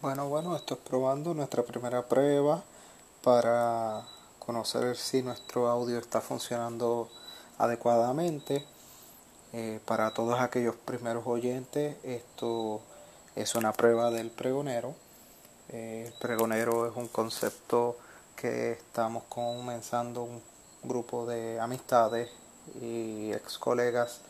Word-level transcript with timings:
Bueno, 0.00 0.28
bueno, 0.28 0.54
esto 0.54 0.74
es 0.74 0.80
probando 0.80 1.34
nuestra 1.34 1.64
primera 1.64 2.06
prueba 2.06 2.62
para 3.20 4.04
conocer 4.38 4.96
si 4.96 5.22
nuestro 5.22 5.66
audio 5.66 5.98
está 5.98 6.20
funcionando 6.20 7.08
adecuadamente. 7.58 8.64
Eh, 9.52 9.80
para 9.86 10.14
todos 10.14 10.38
aquellos 10.38 10.76
primeros 10.76 11.26
oyentes, 11.26 11.96
esto 12.04 12.80
es 13.34 13.56
una 13.56 13.72
prueba 13.72 14.12
del 14.12 14.30
pregonero. 14.30 14.94
Eh, 15.68 16.04
el 16.06 16.12
pregonero 16.20 16.88
es 16.88 16.96
un 16.96 17.08
concepto 17.08 17.96
que 18.36 18.70
estamos 18.74 19.24
comenzando 19.28 20.22
un 20.22 20.40
grupo 20.84 21.26
de 21.26 21.58
amistades 21.58 22.30
y 22.80 23.32
ex 23.32 23.58
colegas 23.58 24.20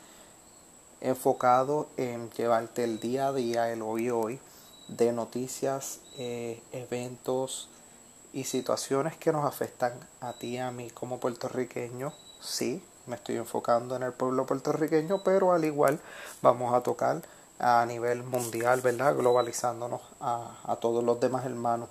enfocado 1.03 1.89
en 1.98 2.30
llevarte 2.30 2.85
el 2.85 3.00
día 3.00 3.27
a 3.27 3.32
día, 3.35 3.71
el 3.71 3.82
hoy 3.82 4.09
hoy 4.09 4.41
de 4.89 5.12
noticias, 5.12 6.00
eh, 6.18 6.63
eventos 6.72 7.68
y 8.32 8.44
situaciones 8.44 9.17
que 9.17 9.32
nos 9.32 9.44
afectan 9.44 9.93
a 10.21 10.32
ti 10.32 10.54
y 10.54 10.58
a 10.58 10.71
mí 10.71 10.90
como 10.90 11.21
puertorriqueño. 11.21 12.13
Sí, 12.40 12.82
me 13.07 13.16
estoy 13.16 13.36
enfocando 13.36 13.96
en 13.96 14.03
el 14.03 14.13
pueblo 14.13 14.46
puertorriqueño, 14.46 15.22
pero 15.22 15.53
al 15.53 15.64
igual 15.64 16.00
vamos 16.43 16.75
a 16.75 16.82
tocar 16.82 17.22
a 17.58 17.85
nivel 17.86 18.22
mundial, 18.22 18.80
¿verdad? 18.80 19.16
Globalizándonos 19.16 20.00
a, 20.21 20.58
a 20.64 20.77
todos 20.77 21.02
los 21.02 21.18
demás 21.21 21.44
hermanos. 21.44 21.89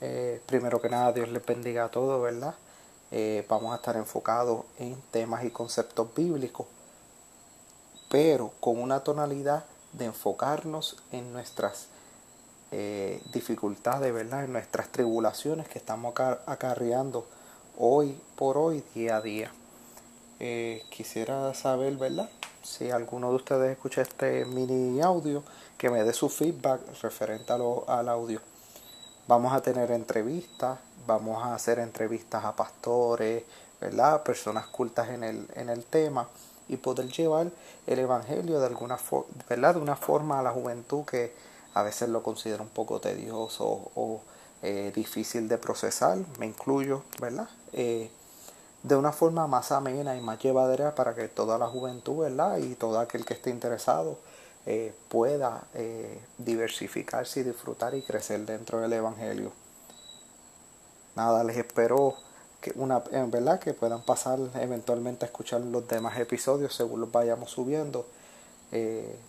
Eh, 0.00 0.40
primero 0.46 0.80
que 0.80 0.88
nada, 0.88 1.12
Dios 1.12 1.28
les 1.30 1.44
bendiga 1.44 1.84
a 1.84 1.90
todos, 1.90 2.22
¿verdad? 2.22 2.54
Eh, 3.10 3.44
vamos 3.48 3.72
a 3.72 3.76
estar 3.76 3.96
enfocados 3.96 4.64
en 4.78 5.00
temas 5.10 5.44
y 5.44 5.50
conceptos 5.50 6.14
bíblicos, 6.14 6.66
pero 8.10 8.52
con 8.60 8.80
una 8.80 9.00
tonalidad 9.00 9.64
de 9.94 10.04
enfocarnos 10.04 10.96
en 11.10 11.32
nuestras 11.32 11.88
eh, 12.70 13.22
dificultades, 13.32 14.12
¿verdad? 14.12 14.44
En 14.44 14.52
nuestras 14.52 14.88
tribulaciones 14.88 15.68
que 15.68 15.78
estamos 15.78 16.14
acarreando 16.46 17.26
hoy 17.78 18.20
por 18.36 18.58
hoy, 18.58 18.84
día 18.94 19.16
a 19.16 19.20
día. 19.20 19.52
Eh, 20.40 20.82
quisiera 20.90 21.54
saber, 21.54 21.96
¿verdad? 21.96 22.28
Si 22.62 22.90
alguno 22.90 23.30
de 23.30 23.36
ustedes 23.36 23.72
escucha 23.72 24.02
este 24.02 24.44
mini 24.44 25.00
audio, 25.00 25.42
que 25.78 25.90
me 25.90 26.04
dé 26.04 26.12
su 26.12 26.28
feedback 26.28 26.80
referente 27.02 27.52
al 27.52 28.08
audio. 28.08 28.40
Vamos 29.26 29.52
a 29.52 29.62
tener 29.62 29.90
entrevistas, 29.90 30.78
vamos 31.06 31.42
a 31.42 31.54
hacer 31.54 31.78
entrevistas 31.78 32.44
a 32.44 32.54
pastores, 32.54 33.44
¿verdad? 33.80 34.22
Personas 34.22 34.66
cultas 34.66 35.08
en 35.10 35.24
el, 35.24 35.48
en 35.54 35.70
el 35.70 35.84
tema 35.84 36.28
y 36.68 36.76
poder 36.76 37.08
llevar 37.08 37.50
el 37.86 37.98
evangelio 37.98 38.60
de 38.60 38.66
alguna 38.66 38.98
¿verdad? 39.48 39.76
De 39.76 39.80
una 39.80 39.96
forma 39.96 40.38
a 40.38 40.42
la 40.42 40.50
juventud 40.50 41.04
que 41.04 41.32
a 41.74 41.82
veces 41.82 42.08
lo 42.08 42.22
considero 42.22 42.62
un 42.62 42.70
poco 42.70 43.00
tedioso 43.00 43.90
o 43.94 44.20
eh, 44.60 44.90
difícil 44.92 45.46
de 45.46 45.56
procesar, 45.56 46.18
me 46.40 46.46
incluyo, 46.46 47.04
¿verdad? 47.20 47.48
Eh, 47.72 48.10
de 48.82 48.96
una 48.96 49.12
forma 49.12 49.46
más 49.46 49.70
amena 49.70 50.16
y 50.16 50.20
más 50.20 50.40
llevadera 50.40 50.96
para 50.96 51.14
que 51.14 51.28
toda 51.28 51.58
la 51.58 51.68
juventud, 51.68 52.24
¿verdad? 52.24 52.58
Y 52.58 52.74
todo 52.74 52.98
aquel 52.98 53.24
que 53.24 53.34
esté 53.34 53.50
interesado 53.50 54.18
eh, 54.66 54.92
pueda 55.08 55.62
diversificarse 56.38 57.40
y 57.40 57.42
disfrutar 57.44 57.94
y 57.94 58.02
crecer 58.02 58.44
dentro 58.46 58.80
del 58.80 58.92
Evangelio. 58.92 59.52
Nada, 61.14 61.44
les 61.44 61.56
espero 61.56 62.16
que 62.60 62.72
una, 62.74 62.98
verdad 62.98 63.60
que 63.60 63.74
puedan 63.74 64.02
pasar 64.02 64.40
eventualmente 64.56 65.24
a 65.24 65.28
escuchar 65.28 65.60
los 65.60 65.86
demás 65.86 66.18
episodios 66.18 66.74
según 66.74 67.00
los 67.00 67.12
vayamos 67.12 67.52
subiendo. 67.52 68.06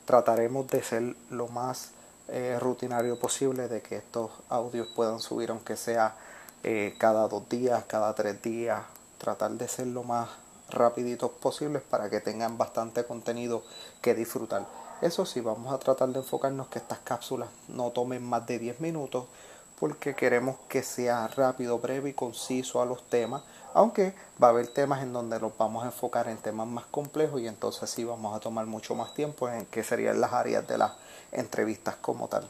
trataremos 0.06 0.68
de 0.68 0.84
ser 0.84 1.16
lo 1.30 1.48
más 1.48 1.92
eh, 2.32 2.58
rutinario 2.60 3.20
posible 3.20 3.68
de 3.68 3.82
que 3.82 3.98
estos 3.98 4.32
audios 4.50 4.88
puedan 4.96 5.20
subir 5.20 5.52
aunque 5.52 5.76
sea 5.76 6.16
eh, 6.64 6.96
cada 6.98 7.28
dos 7.28 7.48
días, 7.50 7.84
cada 7.86 8.14
tres 8.16 8.42
días, 8.42 8.82
tratar 9.18 9.52
de 9.52 9.68
ser 9.68 9.88
lo 9.88 10.04
más 10.04 10.30
rapiditos 10.70 11.32
posibles 11.32 11.82
para 11.82 12.10
que 12.10 12.22
tengan 12.22 12.58
bastante 12.58 13.04
contenido 13.06 13.64
que 14.02 14.14
disfrutar. 14.14 14.66
Eso 15.02 15.26
sí, 15.26 15.40
vamos 15.42 15.74
a 15.74 15.80
tratar 15.80 16.10
de 16.10 16.20
enfocarnos 16.20 16.68
que 16.68 16.80
estas 16.80 17.00
cápsulas 17.00 17.50
no 17.68 17.92
tomen 17.92 18.24
más 18.24 18.46
de 18.46 18.60
10 18.60 18.82
minutos 18.82 19.26
porque 19.80 20.16
queremos 20.16 20.58
que 20.68 20.84
sea 20.84 21.28
rápido, 21.28 21.80
breve 21.80 22.10
y 22.10 22.14
conciso 22.14 22.82
a 22.82 22.86
los 22.86 23.02
temas, 23.04 23.44
aunque 23.74 24.14
va 24.42 24.48
a 24.48 24.50
haber 24.52 24.68
temas 24.68 25.02
en 25.04 25.14
donde 25.14 25.40
los 25.40 25.58
vamos 25.58 25.84
a 25.84 25.88
enfocar 25.88 26.28
en 26.28 26.38
temas 26.38 26.68
más 26.68 26.86
complejos 26.86 27.42
y 27.42 27.48
entonces 27.48 27.90
sí 27.90 28.04
vamos 28.04 28.36
a 28.36 28.40
tomar 28.40 28.66
mucho 28.66 28.96
más 28.96 29.14
tiempo 29.14 29.50
en 29.50 29.66
que 29.66 29.84
serían 29.84 30.20
las 30.20 30.34
áreas 30.34 30.68
de 30.68 30.78
las 30.78 30.92
entrevistas 31.32 31.96
como 31.96 32.28
tal. 32.28 32.48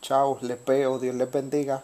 Chao, 0.00 0.38
les 0.42 0.64
veo, 0.64 0.98
Dios 0.98 1.14
les 1.16 1.30
bendiga. 1.30 1.82